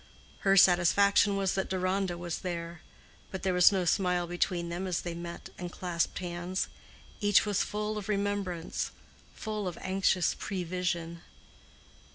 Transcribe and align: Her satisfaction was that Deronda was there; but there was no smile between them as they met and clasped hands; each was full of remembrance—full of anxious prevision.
Her 0.39 0.57
satisfaction 0.57 1.37
was 1.37 1.53
that 1.53 1.69
Deronda 1.69 2.17
was 2.17 2.39
there; 2.39 2.81
but 3.29 3.43
there 3.43 3.53
was 3.53 3.71
no 3.71 3.85
smile 3.85 4.25
between 4.25 4.69
them 4.69 4.87
as 4.87 5.01
they 5.01 5.13
met 5.13 5.49
and 5.59 5.71
clasped 5.71 6.17
hands; 6.17 6.69
each 7.19 7.45
was 7.45 7.61
full 7.61 7.99
of 7.99 8.09
remembrance—full 8.09 9.67
of 9.67 9.77
anxious 9.83 10.33
prevision. 10.39 11.21